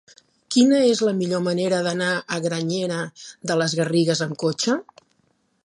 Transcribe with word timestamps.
Quina 0.53 0.79
és 0.93 1.01
la 1.07 1.11
millor 1.17 1.43
manera 1.47 1.81
d'anar 1.87 2.07
a 2.15 2.39
Granyena 2.47 2.99
de 3.51 3.59
les 3.61 3.79
Garrigues 3.81 4.25
amb 4.27 4.37
cotxe? 4.47 4.79